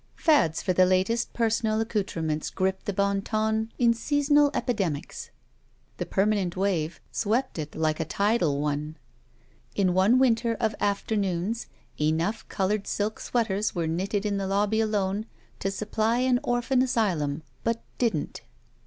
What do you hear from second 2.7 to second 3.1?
the